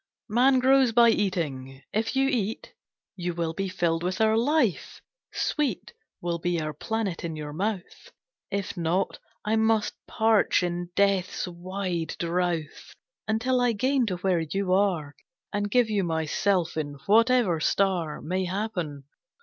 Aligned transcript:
"Man 0.29 0.57
grows 0.57 0.91
by 0.93 1.09
eating, 1.09 1.83
if 1.93 2.15
you 2.15 2.27
eat 2.27 2.73
You 3.15 3.35
will 3.35 3.53
be 3.53 3.69
filled 3.69 4.01
with 4.01 4.19
our 4.19 4.35
life, 4.35 4.99
sweet 5.31 5.93
Will 6.21 6.39
be 6.39 6.59
our 6.59 6.73
planet 6.73 7.23
in 7.23 7.35
your 7.35 7.53
mouth. 7.53 8.11
If 8.49 8.75
not, 8.75 9.19
I 9.45 9.57
must 9.57 9.93
parch 10.07 10.63
in 10.63 10.89
death's 10.95 11.47
wide 11.47 12.15
drouth 12.17 12.95
Until 13.27 13.61
I 13.61 13.73
gain 13.73 14.07
to 14.07 14.15
where 14.17 14.39
you 14.39 14.73
are, 14.73 15.13
And 15.53 15.69
give 15.69 15.87
you 15.91 16.03
myself 16.03 16.77
in 16.77 16.95
whatever 17.05 17.59
star 17.59 18.21
May 18.21 18.45
happen. 18.45 19.03